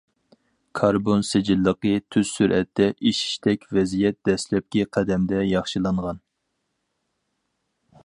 كاربون 0.79 1.19
سىجىللىقى 1.31 1.91
تېز 2.15 2.31
سۈرئەتتە 2.39 2.89
ئېشىشتەك 3.09 3.69
ۋەزىيەت 3.79 4.19
دەسلەپكى 4.31 4.85
قەدەمدە 4.99 5.45
ياخشىلانغان. 5.53 6.27